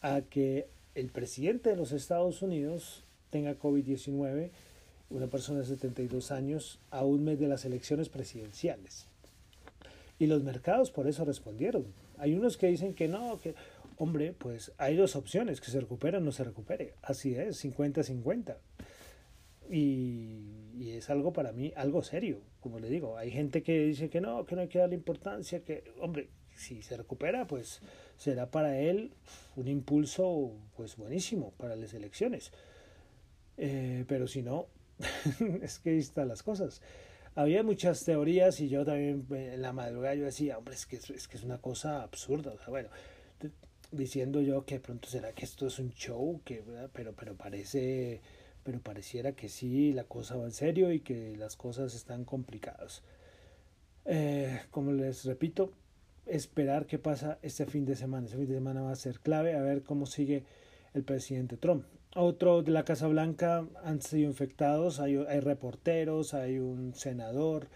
a 0.00 0.22
que 0.22 0.68
el 0.94 1.08
presidente 1.08 1.70
de 1.70 1.76
los 1.76 1.92
Estados 1.92 2.40
Unidos 2.40 3.04
tenga 3.30 3.58
COVID-19, 3.58 4.50
una 5.10 5.26
persona 5.26 5.60
de 5.60 5.66
72 5.66 6.30
años, 6.30 6.78
a 6.90 7.04
un 7.04 7.24
mes 7.24 7.38
de 7.38 7.48
las 7.48 7.64
elecciones 7.64 8.08
presidenciales. 8.08 9.06
Y 10.18 10.26
los 10.26 10.42
mercados 10.42 10.90
por 10.90 11.06
eso 11.06 11.24
respondieron. 11.24 11.86
Hay 12.18 12.34
unos 12.34 12.56
que 12.56 12.66
dicen 12.66 12.94
que 12.94 13.08
no, 13.08 13.40
que, 13.40 13.54
hombre, 13.96 14.34
pues 14.36 14.72
hay 14.76 14.96
dos 14.96 15.16
opciones, 15.16 15.60
que 15.60 15.70
se 15.70 15.80
recupere 15.80 16.18
o 16.18 16.20
no 16.20 16.32
se 16.32 16.44
recupere. 16.44 16.94
Así 17.02 17.34
es, 17.34 17.64
50-50. 17.64 18.56
Y, 19.70 20.40
y, 20.78 20.90
es 20.90 21.08
algo 21.10 21.32
para 21.32 21.52
mí, 21.52 21.72
algo 21.76 22.02
serio, 22.02 22.40
como 22.60 22.80
le 22.80 22.90
digo. 22.90 23.16
Hay 23.16 23.30
gente 23.30 23.62
que 23.62 23.86
dice 23.86 24.10
que 24.10 24.20
no, 24.20 24.44
que 24.44 24.56
no 24.56 24.62
hay 24.62 24.68
que 24.68 24.80
darle 24.80 24.96
importancia, 24.96 25.60
que, 25.64 25.84
hombre, 26.00 26.28
si 26.60 26.82
se 26.82 26.96
recupera, 26.96 27.46
pues 27.46 27.80
será 28.16 28.50
para 28.50 28.78
él 28.78 29.12
un 29.56 29.68
impulso, 29.68 30.52
pues 30.76 30.96
buenísimo 30.96 31.52
para 31.56 31.76
las 31.76 31.94
elecciones. 31.94 32.52
Eh, 33.62 34.06
pero 34.08 34.26
si 34.26 34.42
no, 34.42 34.68
es 35.62 35.78
que 35.80 35.90
ahí 35.90 35.98
están 35.98 36.28
las 36.28 36.42
cosas. 36.42 36.80
había 37.34 37.62
muchas 37.62 38.02
teorías 38.04 38.58
y 38.60 38.70
yo 38.70 38.86
también 38.86 39.26
eh, 39.32 39.52
en 39.54 39.62
la 39.62 39.74
madrugada 39.74 40.14
yo 40.14 40.24
decía, 40.24 40.56
hombre, 40.56 40.74
es 40.74 40.86
que 40.86 40.96
es, 40.96 41.28
que 41.28 41.36
es 41.36 41.44
una 41.44 41.58
cosa 41.58 42.02
absurda. 42.02 42.52
O 42.52 42.56
sea, 42.58 42.68
bueno, 42.68 42.88
diciendo 43.92 44.40
yo 44.40 44.64
que 44.64 44.80
pronto 44.80 45.10
será 45.10 45.34
que 45.34 45.44
esto 45.44 45.66
es 45.66 45.78
un 45.78 45.92
show, 45.92 46.40
que, 46.42 46.64
pero, 46.94 47.12
pero 47.12 47.36
parece, 47.36 48.22
pero 48.64 48.80
pareciera 48.80 49.32
que 49.32 49.50
sí, 49.50 49.92
la 49.92 50.04
cosa 50.04 50.36
va 50.36 50.44
en 50.44 50.52
serio 50.52 50.90
y 50.90 51.00
que 51.00 51.36
las 51.36 51.56
cosas 51.56 51.94
están 51.94 52.24
complicadas. 52.24 53.02
Eh, 54.06 54.58
como 54.70 54.92
les 54.92 55.26
repito, 55.26 55.74
esperar 56.24 56.86
qué 56.86 56.98
pasa 56.98 57.38
este 57.42 57.66
fin 57.66 57.84
de 57.84 57.94
semana. 57.94 58.24
Este 58.24 58.38
fin 58.38 58.48
de 58.48 58.54
semana 58.54 58.80
va 58.80 58.92
a 58.92 58.96
ser 58.96 59.20
clave 59.20 59.54
a 59.54 59.60
ver 59.60 59.82
cómo 59.82 60.06
sigue 60.06 60.44
el 60.94 61.04
presidente 61.04 61.58
Trump. 61.58 61.84
Otro 62.16 62.62
de 62.62 62.72
la 62.72 62.84
Casa 62.84 63.06
Blanca 63.06 63.64
han 63.84 64.02
sido 64.02 64.28
infectados, 64.28 64.98
hay, 64.98 65.14
hay 65.28 65.38
reporteros, 65.38 66.34
hay 66.34 66.58
un 66.58 66.92
senador, 66.92 67.68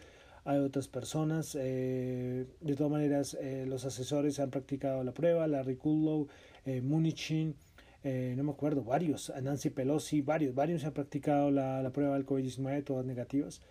hay 0.44 0.58
otras 0.58 0.88
personas. 0.88 1.56
Eh, 1.58 2.46
de 2.60 2.74
todas 2.74 2.90
maneras, 2.90 3.36
eh, 3.40 3.64
los 3.68 3.84
asesores 3.84 4.40
han 4.40 4.50
practicado 4.50 5.04
la 5.04 5.12
prueba, 5.14 5.46
Larry 5.46 5.76
Kudlow, 5.76 6.26
eh, 6.64 6.80
Munichin, 6.80 7.54
no 8.02 8.42
me 8.42 8.50
acuerdo, 8.50 8.82
varios, 8.82 9.32
Nancy 9.40 9.70
Pelosi, 9.70 10.20
varios, 10.20 10.54
varios 10.54 10.84
han 10.84 10.92
practicado 10.92 11.50
la, 11.50 11.80
la 11.80 11.90
prueba 11.90 12.14
del 12.14 12.26
COVID-19, 12.26 12.84
todas 12.84 13.06
negativas. 13.06 13.62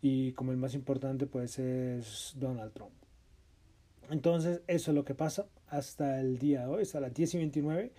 Y 0.00 0.32
como 0.32 0.50
el 0.50 0.56
más 0.56 0.74
importante, 0.74 1.26
pues 1.26 1.58
es 1.58 2.32
Donald 2.36 2.72
Trump. 2.72 2.92
Entonces, 4.10 4.62
eso 4.66 4.90
es 4.90 4.94
lo 4.94 5.04
que 5.04 5.14
pasa 5.14 5.46
hasta 5.68 6.20
el 6.20 6.38
día 6.38 6.62
de 6.62 6.66
hoy, 6.66 6.82
hasta 6.82 7.00
las 7.00 7.12
10 7.12 7.34
y 7.34 7.38
29 7.38 7.92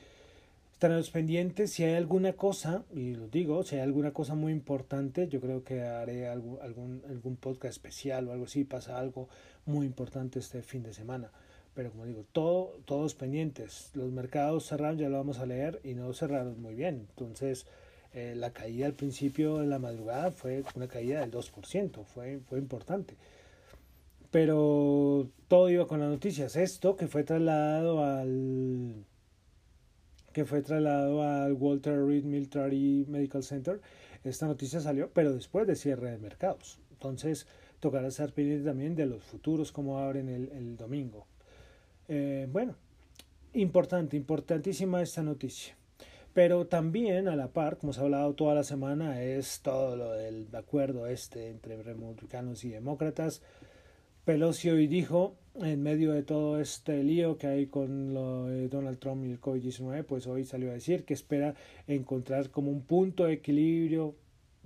los 0.81 1.10
pendientes. 1.10 1.72
Si 1.72 1.84
hay 1.84 1.96
alguna 1.96 2.34
cosa, 2.34 2.84
y 2.93 3.15
lo 3.15 3.27
digo, 3.27 3.63
si 3.63 3.75
hay 3.75 3.81
alguna 3.81 4.12
cosa 4.12 4.36
muy 4.36 4.51
importante, 4.51 5.27
yo 5.27 5.41
creo 5.41 5.63
que 5.63 5.81
haré 5.81 6.27
algún, 6.27 6.60
algún, 6.62 7.36
podcast 7.36 7.74
especial 7.74 8.27
o 8.27 8.31
algo 8.31 8.46
así. 8.46 8.63
Pasa 8.63 9.00
algo 9.00 9.27
muy 9.65 9.86
importante 9.86 10.39
este 10.39 10.62
fin 10.62 10.84
de 10.84 10.93
semana. 10.93 11.31
Pero 11.74 11.91
como 11.91 12.05
digo, 12.05 12.25
todo, 12.31 12.79
todos 12.86 13.15
pendientes. 13.15 13.91
Los 13.93 14.12
mercados 14.12 14.67
cerraron, 14.67 14.98
ya 14.98 15.10
lo 15.10 15.17
vamos 15.17 15.39
a 15.39 15.46
leer, 15.46 15.79
y 15.84 15.96
no 15.96 16.13
cerraron 16.13 16.62
muy 16.62 16.75
bien. 16.75 17.07
Entonces, 17.10 17.65
eh, 18.13 18.34
la 18.36 18.51
caída 18.51 18.86
al 18.86 18.93
principio 18.93 19.57
de 19.57 19.67
la 19.67 19.79
madrugada 19.79 20.31
fue 20.31 20.63
una 20.75 20.88
caída 20.88 21.22
del 21.22 21.31
2%, 21.31 22.03
fue, 22.03 22.39
fue 22.48 22.60
importante. 22.60 23.15
Pero 24.31 25.29
todo 25.48 25.69
iba 25.69 25.88
con 25.88 26.00
las 26.00 26.10
noticias. 26.10 26.55
Esto 26.55 26.96
que 26.96 27.07
fue 27.07 27.24
trasladado 27.24 28.03
al 28.03 29.05
que 30.38 30.46
fue 30.46 30.62
trasladado 30.62 31.24
al 31.24 31.53
Walter 31.53 32.00
Reed 32.06 32.24
Military 32.24 33.08
Medical 33.08 33.41
Center. 33.41 33.82
Esta 34.24 34.46
noticia 34.46 34.79
salió, 34.79 35.10
pero 35.12 35.34
después 35.34 35.65
de 35.65 35.75
cierre 35.75 36.12
de 36.12 36.20
mercados. 36.20 36.79
Entonces, 36.91 37.48
tocará 37.79 38.10
estar 38.10 38.32
pendiente 38.34 38.63
también 38.63 38.94
de 38.94 39.08
los 39.08 39.24
futuros, 39.24 39.72
como 39.72 39.98
abren 39.98 40.29
el, 40.29 40.50
el 40.50 40.77
domingo. 40.77 41.25
Eh, 42.08 42.48
bueno, 42.51 42.75
importante, 43.53 44.15
importantísima 44.15 45.01
esta 45.01 45.24
noticia. 45.24 45.75
Pero 46.36 46.67
también 46.67 47.27
a 47.27 47.36
la 47.36 47.48
par, 47.48 47.79
como 47.79 47.91
se 47.91 48.01
ha 48.01 48.03
hablado 48.03 48.36
toda 48.36 48.53
la 48.53 48.63
semana, 48.63 49.24
es 49.24 49.62
todo 49.63 49.96
lo 49.96 50.12
del 50.12 50.56
acuerdo 50.56 51.08
este 51.08 51.50
entre 51.50 51.82
republicanos 51.82 52.63
y 52.63 52.70
demócratas. 52.70 53.41
Pelosi 54.24 54.70
hoy 54.70 54.86
dijo 54.86 55.36
en 55.62 55.82
medio 55.82 56.12
de 56.14 56.24
todo 56.24 56.60
este 56.60 57.04
lío 57.04 57.38
que 57.38 57.48
hay 57.48 57.68
con 57.68 58.14
lo 58.14 58.48
Donald 58.70 59.00
Trump 59.00 59.26
y 59.26 59.32
el 59.32 59.42
COVID-19, 59.42 60.04
pues 60.04 60.28
hoy 60.28 60.46
salió 60.46 60.70
a 60.70 60.74
decir 60.74 61.04
que 61.04 61.14
espera 61.14 61.56
encontrar 61.88 62.50
como 62.52 62.72
un 62.72 62.82
punto 62.82 63.26
de 63.26 63.34
equilibrio 63.34 64.16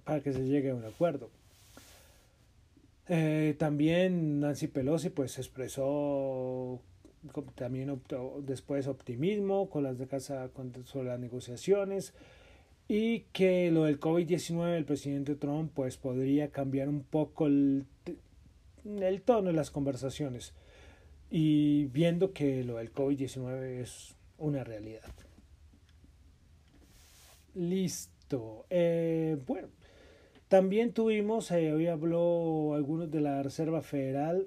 para 0.04 0.22
que 0.22 0.34
se 0.34 0.46
llegue 0.46 0.72
a 0.72 0.76
un 0.76 0.86
acuerdo. 0.86 1.30
Eh, 3.08 3.56
también 3.58 4.40
Nancy 4.40 4.68
Pelosi 4.68 5.10
pues 5.10 5.38
expresó 5.38 6.82
también 7.56 8.02
después 8.44 8.88
optimismo 8.88 9.70
con 9.70 9.84
las 9.84 9.98
de 9.98 10.08
casa 10.08 10.50
sobre 10.86 11.08
las 11.08 11.20
negociaciones 11.20 12.14
y 12.88 13.22
que 13.32 13.70
lo 13.72 13.84
del 13.84 14.00
COVID-19 14.00 14.76
el 14.76 14.86
presidente 14.86 15.36
Trump 15.36 15.72
pues 15.74 15.98
podría 15.98 16.52
cambiar 16.52 16.90
un 16.90 17.04
poco 17.04 17.48
el, 17.48 17.86
el 18.86 19.22
tono 19.22 19.48
de 19.48 19.54
las 19.54 19.72
conversaciones 19.72 20.54
y 21.32 21.86
viendo 21.86 22.34
que 22.34 22.64
lo 22.66 22.76
del 22.76 22.94
COVID-19 22.94 23.80
es 23.80 24.16
una 24.38 24.66
realidad. 24.66 25.14
Listo. 27.56 28.66
Eh, 28.70 29.38
bueno, 29.48 29.70
también 30.50 30.92
tuvimos, 30.92 31.50
eh, 31.52 31.72
hoy 31.72 31.88
habló 31.88 32.74
algunos 32.76 33.10
de 33.10 33.22
la 33.22 33.42
Reserva 33.44 33.82
Federal. 33.82 34.46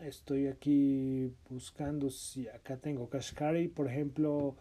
Estoy 0.00 0.46
aquí 0.46 1.30
buscando 1.50 2.08
si 2.08 2.48
acá 2.48 2.78
tengo 2.78 3.10
Kashkari, 3.10 3.68
por 3.68 3.86
ejemplo, 3.86 4.56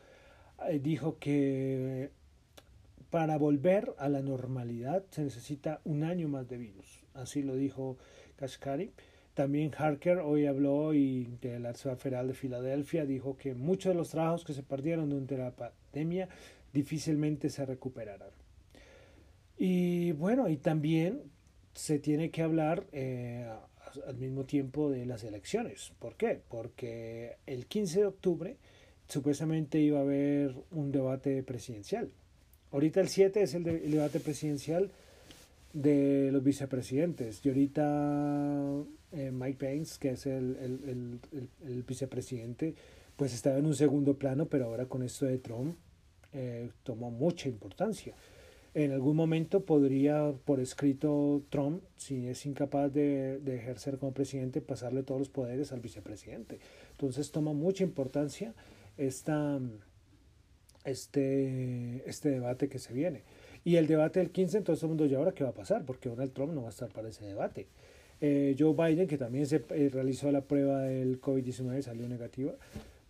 eh, 0.69 0.79
dijo 0.79 1.19
que 1.19 2.11
para 3.09 3.37
volver 3.37 3.93
a 3.97 4.09
la 4.09 4.21
normalidad 4.21 5.05
se 5.09 5.23
necesita 5.23 5.79
un 5.85 6.03
año 6.03 6.27
más 6.27 6.49
de 6.49 6.57
virus. 6.57 7.01
Así 7.13 7.43
lo 7.43 7.55
dijo 7.55 7.97
Kashkari. 8.35 8.91
También 9.41 9.71
Harker 9.75 10.19
hoy 10.19 10.45
habló 10.45 10.93
y 10.93 11.25
de 11.41 11.59
la 11.59 11.71
Reserva 11.71 11.97
Federal 11.97 12.27
de 12.27 12.35
Filadelfia 12.35 13.07
dijo 13.07 13.35
que 13.37 13.55
muchos 13.55 13.91
de 13.91 13.97
los 13.97 14.09
trabajos 14.09 14.43
que 14.43 14.53
se 14.53 14.61
perdieron 14.61 15.09
durante 15.09 15.35
la 15.35 15.49
pandemia 15.49 16.29
difícilmente 16.71 17.49
se 17.49 17.65
recuperarán. 17.65 18.29
Y 19.57 20.11
bueno, 20.11 20.47
y 20.47 20.57
también 20.57 21.23
se 21.73 21.97
tiene 21.97 22.29
que 22.29 22.43
hablar 22.43 22.85
eh, 22.91 23.49
al 24.05 24.15
mismo 24.17 24.45
tiempo 24.45 24.91
de 24.91 25.07
las 25.07 25.23
elecciones. 25.23 25.91
¿Por 25.97 26.15
qué? 26.17 26.39
Porque 26.47 27.37
el 27.47 27.65
15 27.65 28.01
de 28.01 28.05
octubre 28.05 28.57
supuestamente 29.07 29.79
iba 29.79 29.97
a 29.97 30.03
haber 30.03 30.53
un 30.69 30.91
debate 30.91 31.41
presidencial. 31.41 32.11
Ahorita 32.71 33.01
el 33.01 33.07
7 33.07 33.41
es 33.41 33.55
el 33.55 33.63
debate 33.63 34.19
presidencial 34.19 34.91
de 35.73 36.29
los 36.31 36.43
vicepresidentes. 36.43 37.45
Y 37.45 37.49
ahorita 37.49 38.83
eh, 39.11 39.31
Mike 39.31 39.57
Pence, 39.57 39.97
que 39.99 40.11
es 40.11 40.25
el, 40.25 40.57
el, 40.57 41.19
el, 41.31 41.49
el, 41.65 41.83
vicepresidente, 41.83 42.75
pues 43.15 43.33
estaba 43.33 43.57
en 43.57 43.65
un 43.65 43.75
segundo 43.75 44.17
plano, 44.17 44.47
pero 44.47 44.65
ahora 44.65 44.85
con 44.85 45.03
esto 45.03 45.25
de 45.25 45.37
Trump 45.37 45.77
eh, 46.33 46.69
tomó 46.83 47.11
mucha 47.11 47.49
importancia. 47.49 48.15
En 48.73 48.93
algún 48.93 49.17
momento 49.17 49.65
podría, 49.65 50.33
por 50.45 50.61
escrito, 50.61 51.43
Trump, 51.49 51.83
si 51.97 52.27
es 52.27 52.45
incapaz 52.45 52.93
de, 52.93 53.39
de, 53.39 53.57
ejercer 53.57 53.97
como 53.97 54.13
presidente, 54.13 54.61
pasarle 54.61 55.03
todos 55.03 55.19
los 55.19 55.29
poderes 55.29 55.73
al 55.73 55.81
vicepresidente. 55.81 56.59
Entonces 56.91 57.31
toma 57.31 57.51
mucha 57.51 57.83
importancia 57.83 58.53
esta, 58.97 59.59
este, 60.85 62.09
este 62.09 62.29
debate 62.29 62.69
que 62.69 62.79
se 62.79 62.93
viene. 62.93 63.23
Y 63.63 63.75
el 63.75 63.87
debate 63.87 64.19
del 64.19 64.31
15, 64.31 64.57
entonces 64.57 64.81
todo 64.81 64.91
el 64.91 64.97
mundo 64.97 65.05
ya 65.05 65.17
ahora 65.17 65.33
qué 65.33 65.43
va 65.43 65.51
a 65.51 65.53
pasar, 65.53 65.85
porque 65.85 66.09
Donald 66.09 66.33
Trump 66.33 66.53
no 66.53 66.61
va 66.61 66.67
a 66.67 66.71
estar 66.71 66.89
para 66.89 67.09
ese 67.09 67.25
debate. 67.25 67.67
Eh, 68.19 68.55
Joe 68.57 68.73
Biden, 68.73 69.07
que 69.07 69.17
también 69.17 69.45
se 69.45 69.63
eh, 69.69 69.89
realizó 69.91 70.31
la 70.31 70.41
prueba 70.41 70.81
del 70.83 71.19
COVID-19, 71.19 71.81
salió 71.81 72.07
negativa, 72.07 72.53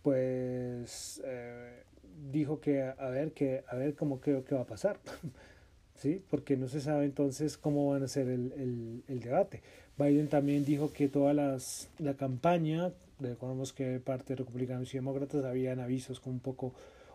pues 0.02 1.22
eh, 1.24 1.82
dijo 2.30 2.60
que 2.60 2.82
a 2.82 3.08
ver, 3.08 3.32
que, 3.32 3.64
a 3.68 3.76
ver 3.76 3.94
cómo 3.94 4.20
creo 4.20 4.44
que 4.44 4.54
va 4.54 4.62
a 4.62 4.66
pasar. 4.66 4.98
¿Sí? 5.96 6.20
Porque 6.30 6.56
no 6.56 6.66
se 6.66 6.80
sabe 6.80 7.04
entonces 7.04 7.56
cómo 7.56 7.90
van 7.90 8.02
a 8.02 8.08
ser 8.08 8.28
el, 8.28 8.52
el, 8.54 9.02
el 9.06 9.20
debate. 9.20 9.62
Biden 9.98 10.26
también 10.28 10.64
dijo 10.64 10.92
que 10.92 11.08
toda 11.08 11.32
las, 11.32 11.88
la 11.98 12.14
campaña, 12.14 12.90
recordemos 13.20 13.72
que 13.72 14.00
parte 14.00 14.32
de 14.32 14.36
republicanos 14.36 14.92
y 14.92 14.98
demócratas 14.98 15.44
habían 15.44 15.78
avisos 15.78 16.18
como 16.18 16.34
un 16.34 16.40
poco 16.40 16.72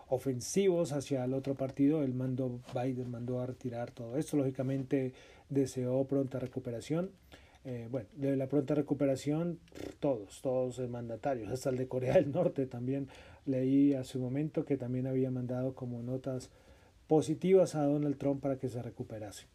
ofensivos 0.10 0.94
hacia 0.94 1.24
el 1.24 1.34
otro 1.34 1.56
partido, 1.56 2.04
él 2.04 2.14
mandó, 2.14 2.60
Biden 2.74 3.12
mandó 3.12 3.42
a 3.42 3.46
retirar 3.46 3.92
todo 3.92 4.18
esto, 4.18 4.38
lógicamente 4.38 5.14
deseó 5.50 6.06
pronta 6.06 6.40
recuperación. 6.40 7.12
Eh, 7.66 7.90
bueno, 7.92 8.08
de 8.16 8.38
la 8.38 8.48
pronta 8.48 8.76
recuperación, 8.76 9.60
todos, 10.00 10.42
todos 10.42 10.78
los 10.78 10.90
mandatarios, 10.90 11.52
hasta 11.52 11.70
el 11.70 11.78
de 11.78 11.88
Corea 11.88 12.14
del 12.14 12.32
Norte 12.32 12.66
también 12.66 13.10
leí 13.46 13.94
hace 13.94 14.18
un 14.18 14.24
momento 14.24 14.64
que 14.64 14.78
también 14.78 15.08
había 15.08 15.32
mandado 15.32 15.76
como 15.76 16.02
notas 16.02 16.50
positivas 17.08 17.76
a 17.76 17.84
Donald 17.84 18.18
Trump 18.18 18.42
para 18.42 18.58
que 18.58 18.70
se 18.70 18.82
recuperase. 18.82 19.48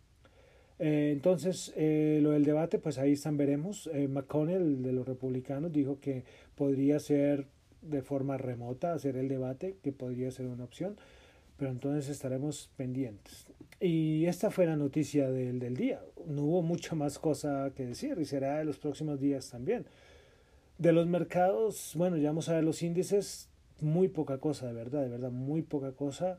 Eh, 0.78 1.10
entonces, 1.12 1.72
eh, 1.76 2.18
lo 2.22 2.32
del 2.32 2.44
debate, 2.44 2.78
pues 2.78 2.98
ahí 2.98 3.12
están, 3.12 3.38
veremos. 3.38 3.88
McConnell, 4.08 4.82
de 4.82 4.92
los 4.92 5.06
republicanos, 5.06 5.72
dijo 5.72 5.98
que 5.98 6.24
podría 6.54 6.98
ser 6.98 7.46
de 7.82 8.02
forma 8.02 8.38
remota 8.38 8.94
hacer 8.94 9.16
el 9.16 9.28
debate, 9.28 9.76
que 9.82 9.92
podría 9.92 10.30
ser 10.30 10.46
una 10.46 10.64
opción, 10.64 10.96
pero 11.56 11.70
entonces 11.70 12.08
estaremos 12.08 12.70
pendientes. 12.76 13.46
Y 13.80 14.26
esta 14.26 14.50
fue 14.50 14.66
la 14.66 14.76
noticia 14.76 15.30
del, 15.30 15.58
del 15.58 15.76
día. 15.76 16.00
No 16.26 16.42
hubo 16.44 16.62
mucha 16.62 16.94
más 16.94 17.18
cosa 17.18 17.72
que 17.74 17.84
decir 17.84 18.16
y 18.20 18.24
será 18.24 18.58
de 18.58 18.64
los 18.64 18.78
próximos 18.78 19.20
días 19.20 19.50
también. 19.50 19.86
De 20.78 20.92
los 20.92 21.06
mercados, 21.06 21.92
bueno, 21.96 22.16
ya 22.16 22.30
vamos 22.30 22.48
a 22.48 22.54
ver 22.54 22.64
los 22.64 22.82
índices, 22.82 23.48
muy 23.80 24.08
poca 24.08 24.38
cosa, 24.38 24.68
de 24.68 24.72
verdad, 24.72 25.02
de 25.02 25.08
verdad, 25.08 25.30
muy 25.30 25.62
poca 25.62 25.92
cosa. 25.92 26.38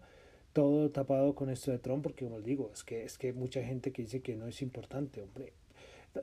Todo 0.53 0.91
tapado 0.91 1.33
con 1.35 1.49
esto 1.49 1.71
de 1.71 1.79
Trump, 1.79 2.03
porque 2.03 2.25
como 2.25 2.37
les 2.37 2.45
digo, 2.45 2.69
es 2.73 2.83
que, 2.83 3.03
es 3.03 3.17
que 3.17 3.33
mucha 3.33 3.63
gente 3.63 3.91
que 3.91 4.03
dice 4.03 4.21
que 4.21 4.35
no 4.35 4.47
es 4.47 4.61
importante, 4.61 5.21
hombre. 5.21 5.53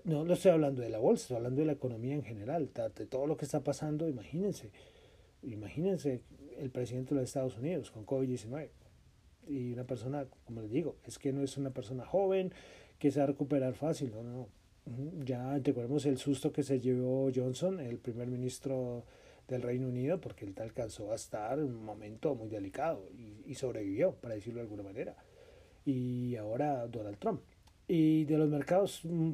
No, 0.04 0.24
no 0.24 0.34
estoy 0.34 0.52
hablando 0.52 0.82
de 0.82 0.88
la 0.88 0.98
bolsa, 0.98 1.22
estoy 1.22 1.36
hablando 1.38 1.60
de 1.60 1.66
la 1.66 1.72
economía 1.72 2.14
en 2.14 2.22
general, 2.22 2.70
de 2.96 3.06
todo 3.06 3.26
lo 3.26 3.36
que 3.36 3.44
está 3.44 3.60
pasando, 3.64 4.08
imagínense, 4.08 4.70
imagínense 5.42 6.22
el 6.58 6.70
presidente 6.70 7.14
de 7.14 7.20
los 7.20 7.30
Estados 7.30 7.56
Unidos 7.56 7.90
con 7.90 8.06
COVID-19 8.06 8.68
y 9.46 9.72
una 9.72 9.84
persona, 9.84 10.26
como 10.44 10.62
les 10.62 10.70
digo, 10.70 10.96
es 11.06 11.18
que 11.18 11.32
no 11.32 11.42
es 11.42 11.56
una 11.56 11.70
persona 11.70 12.04
joven 12.04 12.52
que 12.98 13.10
se 13.10 13.18
va 13.18 13.24
a 13.24 13.28
recuperar 13.28 13.74
fácil, 13.74 14.12
no, 14.12 14.22
no, 14.22 14.48
ya 15.24 15.58
recordemos 15.58 16.06
el 16.06 16.18
susto 16.18 16.52
que 16.52 16.62
se 16.62 16.80
llevó 16.80 17.30
Johnson, 17.34 17.80
el 17.80 17.98
primer 17.98 18.28
ministro 18.28 19.04
del 19.48 19.62
Reino 19.62 19.88
Unido, 19.88 20.20
porque 20.20 20.44
él 20.44 20.54
alcanzó 20.58 21.12
a 21.12 21.16
estar 21.16 21.58
en 21.58 21.64
un 21.64 21.84
momento 21.84 22.34
muy 22.34 22.48
delicado 22.48 23.08
y, 23.16 23.42
y 23.50 23.54
sobrevivió, 23.54 24.12
para 24.12 24.34
decirlo 24.34 24.58
de 24.58 24.62
alguna 24.62 24.82
manera. 24.82 25.16
Y 25.84 26.36
ahora 26.36 26.86
Donald 26.86 27.18
Trump. 27.18 27.40
Y 27.88 28.24
de 28.24 28.38
los 28.38 28.48
mercados, 28.48 29.00
mm, 29.04 29.32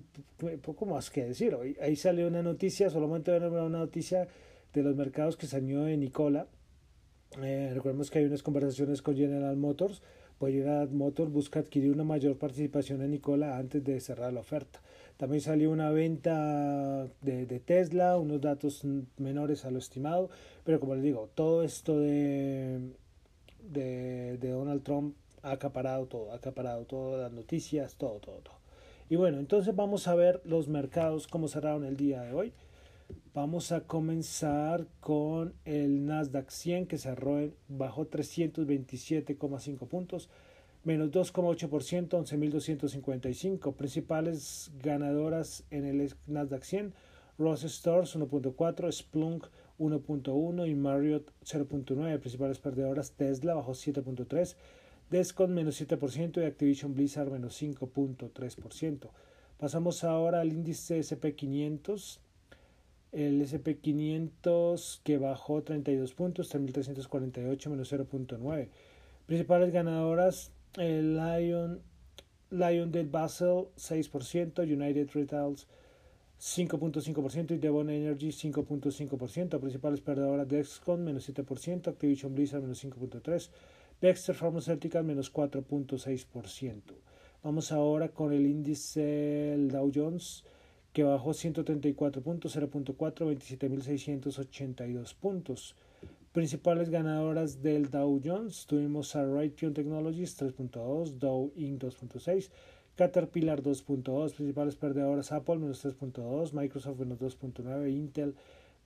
poco 0.62 0.86
más 0.86 1.10
que 1.10 1.26
decir. 1.26 1.56
Ahí 1.80 1.96
salió 1.96 2.26
una 2.26 2.42
noticia, 2.42 2.88
solamente 2.88 3.36
una 3.36 3.68
noticia 3.68 4.26
de 4.76 4.82
los 4.82 4.96
mercados 4.96 5.36
que 5.36 5.46
salió 5.46 5.82
de 5.84 5.96
Nicola. 5.96 6.46
Eh, 7.42 7.70
recordemos 7.74 8.10
que 8.10 8.18
hay 8.18 8.26
unas 8.26 8.42
conversaciones 8.42 9.00
con 9.02 9.16
General 9.16 9.56
Motors. 9.56 10.02
Pues 10.38 10.52
General 10.52 10.90
Motors 10.90 11.32
busca 11.32 11.60
adquirir 11.60 11.92
una 11.92 12.04
mayor 12.04 12.36
participación 12.36 13.00
en 13.00 13.12
Nicola 13.12 13.56
antes 13.56 13.82
de 13.82 13.98
cerrar 14.00 14.34
la 14.34 14.40
oferta. 14.40 14.80
También 15.16 15.40
salió 15.40 15.70
una 15.70 15.90
venta 15.90 17.08
de, 17.22 17.60
Tesla, 17.64 18.18
unos 18.18 18.42
datos 18.42 18.84
menores 19.16 19.64
a 19.64 19.70
lo 19.70 19.78
estimado. 19.78 20.28
Pero 20.62 20.78
como 20.78 20.94
les 20.94 21.02
digo, 21.02 21.30
todo 21.34 21.62
esto 21.62 21.98
de, 21.98 22.92
de, 23.62 24.36
de 24.36 24.50
Donald 24.50 24.82
Trump 24.82 25.16
ha 25.42 25.52
acaparado 25.52 26.04
todo, 26.06 26.32
ha 26.32 26.36
acaparado 26.36 26.84
todas 26.84 27.22
las 27.22 27.32
noticias, 27.32 27.94
todo, 27.94 28.18
todo, 28.18 28.36
todo. 28.40 28.56
Y 29.08 29.16
bueno, 29.16 29.38
entonces 29.38 29.74
vamos 29.74 30.06
a 30.06 30.14
ver 30.14 30.42
los 30.44 30.68
mercados 30.68 31.28
como 31.28 31.48
cerraron 31.48 31.84
el 31.84 31.96
día 31.96 32.20
de 32.22 32.34
hoy. 32.34 32.52
Vamos 33.36 33.70
a 33.70 33.82
comenzar 33.82 34.86
con 35.00 35.52
el 35.66 36.06
Nasdaq 36.06 36.50
100 36.50 36.86
que 36.86 36.96
cerró 36.96 37.38
en, 37.38 37.54
bajó 37.68 38.08
327,5 38.08 39.86
puntos, 39.88 40.30
menos 40.84 41.10
2,8%, 41.10 42.08
11.255. 42.08 43.74
Principales 43.74 44.72
ganadoras 44.82 45.64
en 45.70 45.84
el 45.84 46.14
Nasdaq 46.26 46.62
100, 46.62 46.94
Ross 47.36 47.62
Stores 47.64 48.16
1.4, 48.16 48.90
Splunk 48.90 49.44
1.1 49.78 50.66
y 50.66 50.74
Marriott 50.74 51.30
0.9. 51.44 52.18
Principales 52.18 52.58
perdedoras, 52.58 53.12
Tesla 53.12 53.52
bajó 53.52 53.72
7.3. 53.72 54.56
Descon 55.10 55.52
menos 55.52 55.78
7% 55.80 56.42
y 56.42 56.44
Activision 56.46 56.94
Blizzard 56.94 57.30
menos 57.30 57.60
5.3%. 57.60 59.10
Pasamos 59.58 60.04
ahora 60.04 60.40
al 60.40 60.54
índice 60.54 60.98
SP500. 61.00 62.20
El 63.16 63.40
SP500 63.40 65.00
que 65.02 65.16
bajó 65.16 65.62
32 65.62 66.12
puntos, 66.12 66.54
3.348 66.54 67.70
menos 67.70 67.90
0.9. 67.90 68.68
Principales 69.24 69.72
ganadoras, 69.72 70.52
el 70.76 71.16
Lion, 71.16 71.80
Lion 72.50 72.92
del 72.92 73.06
Basel 73.06 73.68
6%, 73.78 74.70
United 74.70 75.08
Retails 75.14 75.66
5.5% 76.38 77.52
y 77.52 77.56
Devon 77.56 77.88
Energy 77.88 78.28
5.5%. 78.28 79.60
Principales 79.60 80.02
perdedoras, 80.02 80.46
Dexcon 80.46 81.02
menos 81.02 81.26
7%, 81.26 81.88
Activision 81.88 82.34
Blizzard 82.34 82.60
menos 82.60 82.84
5.3%. 82.84 83.48
Dexter 83.98 84.34
Pharmaceutical 84.34 85.04
menos 85.04 85.32
4.6%. 85.32 86.82
Vamos 87.42 87.72
ahora 87.72 88.10
con 88.10 88.34
el 88.34 88.44
índice 88.44 89.56
Dow 89.70 89.90
Jones 89.94 90.44
que 90.96 91.04
bajó 91.04 91.34
134 91.34 92.22
puntos, 92.22 92.56
0.4, 92.56 92.96
27.682 92.96 95.14
puntos. 95.14 95.76
Principales 96.32 96.88
ganadoras 96.88 97.62
del 97.62 97.90
Dow 97.90 98.18
Jones 98.24 98.64
tuvimos 98.64 99.14
a 99.14 99.26
Raytheon 99.26 99.74
Technologies 99.74 100.40
3.2, 100.40 101.18
Dow 101.18 101.52
Inc 101.54 101.82
2.6, 101.82 102.48
Caterpillar 102.94 103.62
2.2, 103.62 104.36
principales 104.36 104.76
perdedoras 104.76 105.32
Apple 105.32 105.58
menos 105.58 105.84
3.2, 105.84 106.54
Microsoft 106.54 106.98
menos 106.98 107.18
2.9, 107.18 107.90
Intel 107.90 108.34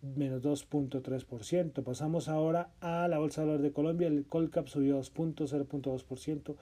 menos 0.03 0.43
2.3%. 0.43 1.85
Pasamos 1.85 2.29
ahora 2.29 2.73
a 2.81 3.07
la 3.07 3.21
Bolsa 3.21 3.43
de 3.43 3.47
Valores 3.47 3.63
de 3.63 3.73
Colombia. 3.73 4.09
El 4.09 4.27
Colcap 4.27 4.67
subió 4.67 4.99
2.0.2%, 4.99 6.57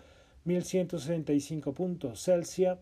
1.165 0.44 1.72
puntos. 1.72 2.22
Celsia 2.22 2.78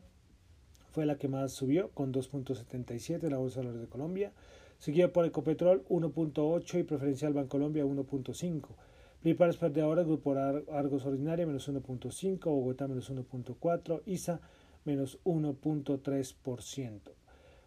fue 0.96 1.04
la 1.04 1.18
que 1.18 1.28
más 1.28 1.52
subió 1.52 1.90
con 1.90 2.10
2.77 2.10 3.24
en 3.24 3.30
la 3.30 3.36
Bolsa 3.36 3.60
de 3.60 3.66
Valores 3.66 3.82
de 3.82 3.92
Colombia. 3.92 4.32
Seguido 4.78 5.12
por 5.12 5.26
Ecopetrol 5.26 5.84
1.8 5.90 6.80
y 6.80 6.84
Preferencial 6.84 7.34
Bancolombia 7.34 7.84
1.5. 7.84 8.62
Principales 9.20 9.58
perdedoras, 9.58 10.06
Grupo 10.06 10.32
Argos 10.32 11.04
Ordinaria 11.04 11.46
menos 11.46 11.68
1.5, 11.68 12.44
Bogotá 12.46 12.88
menos 12.88 13.12
1.4, 13.12 14.00
ISA 14.06 14.40
menos 14.86 15.18
1.3%. 15.24 17.00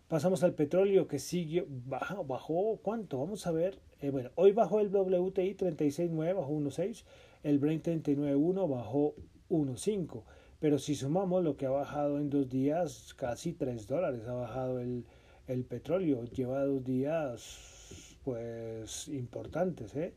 Pasamos 0.08 0.42
al 0.42 0.56
petróleo 0.56 1.08
que 1.08 1.20
sigue, 1.20 1.68
bajó, 1.70 2.24
bajó 2.24 2.80
¿cuánto? 2.82 3.20
Vamos 3.20 3.46
a 3.46 3.52
ver. 3.52 3.78
Eh, 4.02 4.10
bueno, 4.10 4.32
hoy 4.34 4.54
bajó 4.54 4.80
el 4.80 4.88
WTI 4.88 5.56
36.9, 5.56 6.36
bajó 6.36 6.52
1.6, 6.52 7.04
el 7.44 7.60
Brent 7.60 7.86
39.1 7.86 8.68
bajó 8.68 9.14
1.5. 9.52 10.24
Pero 10.60 10.78
si 10.78 10.96
sumamos 10.96 11.44
lo 11.44 11.56
que 11.56 11.66
ha 11.66 11.70
bajado 11.70 12.20
en 12.20 12.30
dos 12.30 12.50
días, 12.50 13.14
casi 13.16 13.54
3 13.54 13.88
dólares 13.88 14.28
ha 14.28 14.34
bajado 14.34 14.80
el, 14.80 15.06
el 15.48 15.64
petróleo. 15.64 16.26
Lleva 16.26 16.66
dos 16.66 16.84
días, 16.84 18.18
pues, 18.24 19.08
importantes, 19.08 19.96
¿eh? 19.96 20.14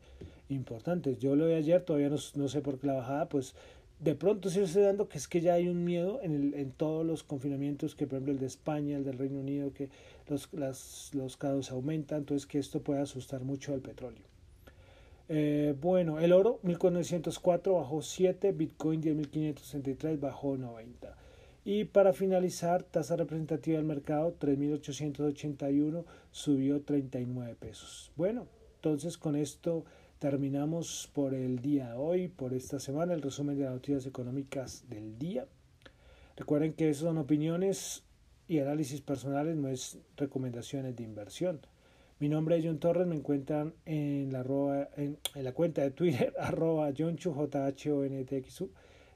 Importantes. 0.49 1.17
Yo 1.19 1.35
lo 1.35 1.47
vi 1.47 1.53
ayer, 1.53 1.81
todavía 1.81 2.09
no, 2.09 2.17
no 2.35 2.47
sé 2.47 2.61
por 2.61 2.77
qué 2.77 2.87
la 2.87 2.93
bajada, 2.93 3.29
pues 3.29 3.55
de 3.99 4.15
pronto 4.15 4.49
se 4.49 4.81
dando 4.81 5.07
que 5.07 5.17
es 5.17 5.29
que 5.29 5.39
ya 5.39 5.53
hay 5.53 5.69
un 5.69 5.85
miedo 5.85 6.19
en, 6.21 6.35
el, 6.35 6.53
en 6.55 6.71
todos 6.71 7.05
los 7.05 7.23
confinamientos, 7.23 7.95
que 7.95 8.05
por 8.05 8.17
ejemplo 8.17 8.33
el 8.33 8.39
de 8.39 8.47
España, 8.47 8.97
el 8.97 9.05
del 9.05 9.17
Reino 9.17 9.39
Unido, 9.39 9.71
que 9.73 9.89
los, 10.27 10.51
las, 10.53 11.11
los 11.13 11.37
casos 11.37 11.71
aumentan, 11.71 12.19
entonces 12.19 12.45
que 12.45 12.59
esto 12.59 12.81
puede 12.81 12.99
asustar 12.99 13.43
mucho 13.43 13.73
al 13.73 13.79
petróleo. 13.79 14.32
Eh, 15.29 15.75
bueno, 15.79 16.19
el 16.19 16.33
oro 16.33 16.59
1404 16.63 17.73
bajó 17.75 18.01
7, 18.01 18.51
Bitcoin 18.51 19.01
10.563 19.01 20.19
bajó 20.19 20.57
90. 20.57 21.15
Y 21.65 21.85
para 21.85 22.13
finalizar, 22.13 22.83
tasa 22.83 23.15
representativa 23.15 23.77
del 23.77 23.85
mercado 23.85 24.35
3.881 24.39 26.03
subió 26.31 26.81
39 26.81 27.55
pesos. 27.59 28.11
Bueno, 28.15 28.47
entonces 28.75 29.17
con 29.17 29.35
esto 29.35 29.85
Terminamos 30.23 31.09
por 31.11 31.33
el 31.33 31.59
día 31.59 31.89
de 31.89 31.97
hoy, 31.97 32.29
por 32.29 32.53
esta 32.53 32.79
semana, 32.79 33.13
el 33.13 33.21
resumen 33.21 33.57
de 33.57 33.65
las 33.65 33.73
noticias 33.73 34.05
económicas 34.05 34.85
del 34.87 35.19
día. 35.19 35.47
Recuerden 36.37 36.71
que 36.71 36.89
esas 36.89 37.03
son 37.03 37.17
opiniones 37.17 38.03
y 38.47 38.59
análisis 38.59 39.01
personales, 39.01 39.57
no 39.57 39.67
es 39.67 39.97
recomendaciones 40.15 40.95
de 40.95 41.03
inversión. 41.03 41.59
Mi 42.23 42.29
nombre 42.29 42.57
es 42.57 42.63
John 42.63 42.79
Torres, 42.79 43.05
me 43.05 43.17
encuentran 43.17 43.73
en 43.85 44.31
la, 44.31 44.45
en, 44.95 45.17
la 45.35 45.51
cuenta 45.51 45.81
de 45.81 45.91
Twitter 45.91 46.33
arroba 46.39 46.89
Jonchu, 46.97 47.33
J 47.33 47.67
-H 47.67 47.91
-O 47.91 48.05
-N 48.05 48.25
-T 48.25 48.41
-X 48.41 48.61
-U, 48.61 48.69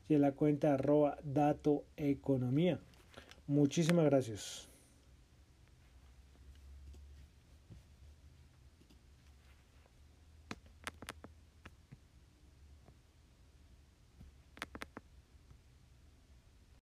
y 0.10 0.16
en 0.16 0.20
la 0.20 0.34
cuenta 0.34 0.74
arroba 0.74 1.18
Dato 1.24 1.86
Economía. 1.96 2.82
Muchísimas 3.48 4.04
gracias. 4.08 4.67